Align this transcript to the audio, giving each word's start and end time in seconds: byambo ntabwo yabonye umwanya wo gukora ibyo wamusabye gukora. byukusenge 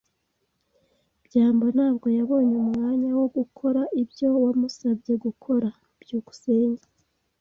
byambo 1.25 1.65
ntabwo 1.75 2.07
yabonye 2.17 2.55
umwanya 2.65 3.09
wo 3.19 3.25
gukora 3.37 3.81
ibyo 4.01 4.27
wamusabye 4.43 5.13
gukora. 5.25 5.67
byukusenge 6.01 6.85